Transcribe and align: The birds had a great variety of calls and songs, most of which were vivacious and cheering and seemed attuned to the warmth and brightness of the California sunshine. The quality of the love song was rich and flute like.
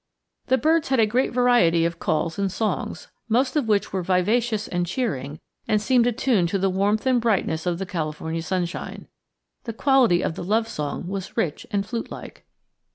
The 0.47 0.57
birds 0.57 0.87
had 0.87 0.99
a 0.99 1.05
great 1.05 1.31
variety 1.31 1.85
of 1.85 1.99
calls 1.99 2.39
and 2.39 2.51
songs, 2.51 3.09
most 3.29 3.55
of 3.55 3.67
which 3.67 3.93
were 3.93 4.01
vivacious 4.01 4.67
and 4.67 4.83
cheering 4.83 5.39
and 5.67 5.79
seemed 5.79 6.07
attuned 6.07 6.49
to 6.49 6.57
the 6.57 6.71
warmth 6.71 7.05
and 7.05 7.21
brightness 7.21 7.67
of 7.67 7.77
the 7.77 7.85
California 7.85 8.41
sunshine. 8.41 9.05
The 9.65 9.73
quality 9.73 10.23
of 10.23 10.33
the 10.33 10.43
love 10.43 10.67
song 10.67 11.07
was 11.07 11.37
rich 11.37 11.67
and 11.69 11.85
flute 11.85 12.09
like. 12.09 12.47